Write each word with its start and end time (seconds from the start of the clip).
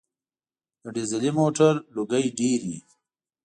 د 0.81 0.83
ډیزلي 0.95 1.31
موټر 1.39 1.73
لوګی 1.95 2.25
ډېر 2.39 2.59
وي. 2.69 2.79